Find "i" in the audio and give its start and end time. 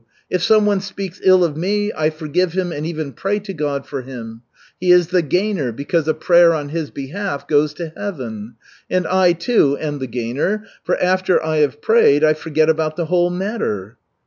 1.95-2.09, 9.05-9.33, 11.45-11.57, 12.23-12.33